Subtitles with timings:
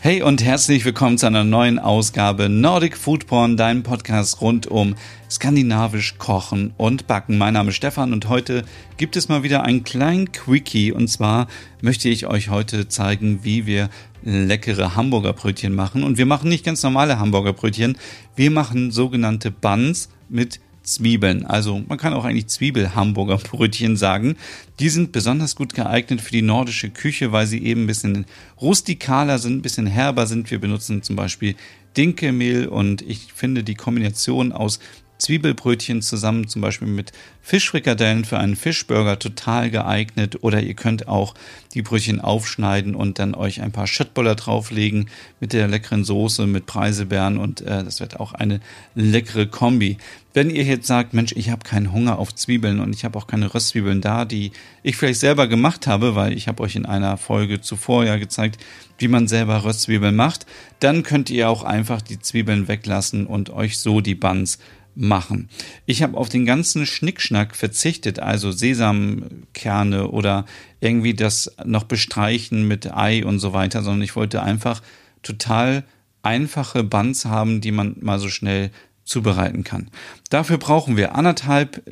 [0.00, 4.94] Hey und herzlich willkommen zu einer neuen Ausgabe Nordic Food Porn, deinem Podcast rund um
[5.28, 7.36] skandinavisch Kochen und Backen.
[7.36, 8.64] Mein Name ist Stefan und heute
[8.96, 10.92] gibt es mal wieder ein kleinen Quickie.
[10.92, 11.48] Und zwar
[11.82, 13.90] möchte ich euch heute zeigen, wie wir
[14.22, 16.04] leckere Hamburgerbrötchen machen.
[16.04, 17.98] Und wir machen nicht ganz normale Hamburgerbrötchen,
[18.36, 20.60] wir machen sogenannte Buns mit
[20.92, 21.44] Zwiebeln.
[21.46, 24.36] Also man kann auch eigentlich Zwiebel-Hamburger Brötchen sagen.
[24.80, 28.26] Die sind besonders gut geeignet für die nordische Küche, weil sie eben ein bisschen
[28.60, 30.50] rustikaler sind, ein bisschen herber sind.
[30.50, 31.54] Wir benutzen zum Beispiel
[31.96, 34.78] Dinkelmehl und ich finde die Kombination aus
[35.18, 41.34] Zwiebelbrötchen zusammen zum Beispiel mit Fischfrikadellen für einen Fischburger total geeignet oder ihr könnt auch
[41.74, 45.08] die Brötchen aufschneiden und dann euch ein paar Schöttboller drauflegen
[45.40, 48.60] mit der leckeren Soße mit Preiselbeeren und äh, das wird auch eine
[48.94, 49.98] leckere Kombi.
[50.34, 53.26] Wenn ihr jetzt sagt, Mensch, ich habe keinen Hunger auf Zwiebeln und ich habe auch
[53.26, 57.16] keine Röstzwiebeln da, die ich vielleicht selber gemacht habe, weil ich habe euch in einer
[57.16, 58.58] Folge zuvor ja gezeigt,
[58.98, 60.46] wie man selber Röstzwiebeln macht,
[60.80, 64.58] dann könnt ihr auch einfach die Zwiebeln weglassen und euch so die Buns
[64.98, 65.48] machen.
[65.86, 70.44] Ich habe auf den ganzen Schnickschnack verzichtet, also Sesamkerne oder
[70.80, 74.82] irgendwie das noch bestreichen mit Ei und so weiter, sondern ich wollte einfach
[75.22, 75.84] total
[76.22, 78.70] einfache Buns haben, die man mal so schnell
[79.04, 79.88] zubereiten kann.
[80.30, 81.82] Dafür brauchen wir anderthalb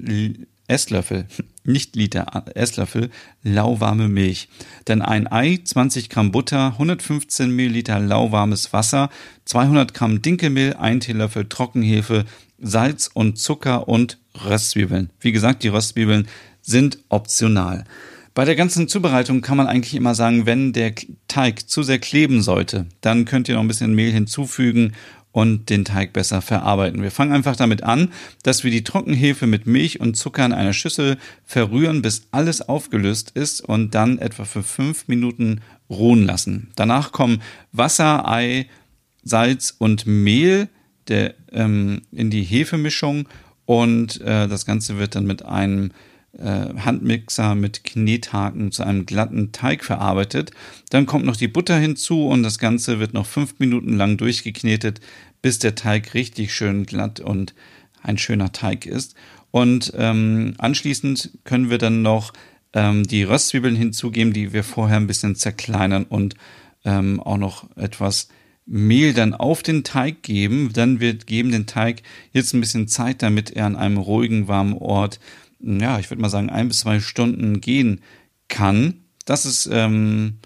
[0.67, 1.27] Esslöffel,
[1.65, 3.11] nicht Liter, Esslöffel
[3.43, 4.49] lauwarme Milch.
[4.85, 9.11] Dann ein Ei, 20 Gramm Butter, 115 Milliliter lauwarmes Wasser,
[9.45, 12.25] 200 Gramm Dinkelmehl, ein Teelöffel Trockenhefe,
[12.59, 15.11] Salz und Zucker und Röstzwiebeln.
[15.21, 16.29] Wie gesagt, die Röstzwiebeln
[16.63, 17.85] sind optional.
[18.35, 20.95] Bei der ganzen Zubereitung kann man eigentlich immer sagen, wenn der
[21.27, 24.93] Teig zu sehr kleben sollte, dann könnt ihr noch ein bisschen Mehl hinzufügen
[25.33, 27.03] und den Teig besser verarbeiten.
[27.03, 28.11] Wir fangen einfach damit an,
[28.43, 33.33] dass wir die Trockenhefe mit Milch und Zucker in einer Schüssel verrühren, bis alles aufgelöst
[33.35, 36.73] ist und dann etwa für fünf Minuten ruhen lassen.
[36.77, 37.43] Danach kommen
[37.73, 38.67] Wasser, Ei,
[39.25, 40.69] Salz und Mehl
[41.09, 43.29] der, ähm, in die Hefemischung
[43.65, 45.91] und äh, das Ganze wird dann mit einem
[46.39, 50.51] äh, Handmixer mit Knethaken zu einem glatten Teig verarbeitet.
[50.91, 55.01] Dann kommt noch die Butter hinzu und das Ganze wird noch fünf Minuten lang durchgeknetet,
[55.43, 57.55] bis der Teig richtig schön glatt und
[58.03, 59.15] ein schöner Teig ist.
[59.51, 62.33] Und ähm, anschließend können wir dann noch
[62.73, 66.35] ähm, die Röstzwiebeln hinzugeben, die wir vorher ein bisschen zerkleinern und
[66.85, 68.29] ähm, auch noch etwas
[68.67, 70.71] Mehl dann auf den Teig geben.
[70.73, 74.75] Dann wird geben den Teig jetzt ein bisschen Zeit, damit er an einem ruhigen, warmen
[74.75, 75.21] Ort,
[75.61, 78.01] ja, ich würde mal sagen, ein bis zwei Stunden gehen
[78.49, 79.01] kann.
[79.25, 80.39] Das ist ähm,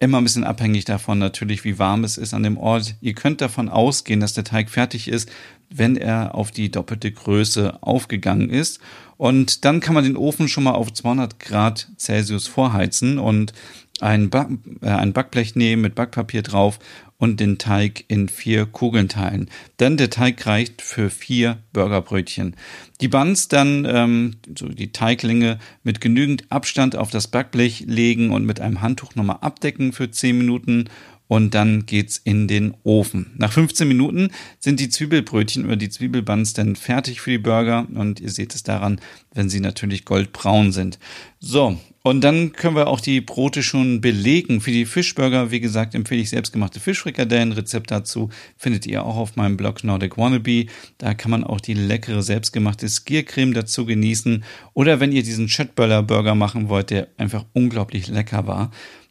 [0.00, 2.96] immer ein bisschen abhängig davon natürlich, wie warm es ist an dem Ort.
[3.00, 5.30] Ihr könnt davon ausgehen, dass der Teig fertig ist,
[5.72, 8.80] wenn er auf die doppelte Größe aufgegangen ist.
[9.16, 13.52] Und dann kann man den Ofen schon mal auf 200 Grad Celsius vorheizen und
[14.00, 14.48] ein, Back,
[14.80, 16.78] äh, ein Backblech nehmen mit Backpapier drauf
[17.20, 19.50] und den Teig in vier Kugeln teilen.
[19.78, 22.56] Denn der Teig reicht für vier Burgerbrötchen.
[23.02, 28.46] Die Buns dann, ähm, so die Teiglinge, mit genügend Abstand auf das Backblech legen und
[28.46, 30.88] mit einem Handtuch nochmal abdecken für zehn Minuten
[31.28, 33.32] und dann geht's in den Ofen.
[33.36, 38.18] Nach 15 Minuten sind die Zwiebelbrötchen oder die Zwiebelbuns dann fertig für die Burger und
[38.18, 38.98] ihr seht es daran,
[39.32, 40.98] wenn sie natürlich goldbraun sind.
[41.38, 44.62] So, und dann können wir auch die Brote schon belegen.
[44.62, 47.52] Für die Fischburger, wie gesagt, empfehle ich selbstgemachte Fischfrikadellen.
[47.52, 50.66] Rezept dazu findet ihr auch auf meinem Blog Nordic Wannabe.
[50.96, 54.44] Da kann man auch die leckere selbstgemachte Skiercreme dazu genießen.
[54.72, 58.70] Oder wenn ihr diesen Chatböller Burger machen wollt, der einfach unglaublich lecker war,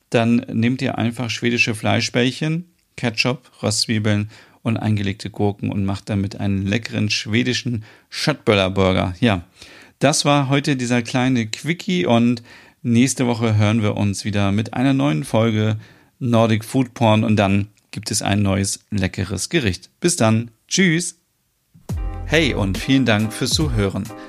[0.09, 4.31] dann nehmt ihr einfach schwedische Fleischbällchen, Ketchup, Röstzwiebeln
[4.63, 9.13] und eingelegte Gurken und macht damit einen leckeren schwedischen Schöttböller Burger.
[9.19, 9.45] Ja,
[10.00, 12.41] das war heute dieser kleine Quickie und
[12.81, 15.77] nächste Woche hören wir uns wieder mit einer neuen Folge
[16.19, 19.89] Nordic Food Porn und dann gibt es ein neues leckeres Gericht.
[19.99, 20.51] Bis dann.
[20.67, 21.17] Tschüss.
[22.25, 24.03] Hey und vielen Dank fürs Zuhören.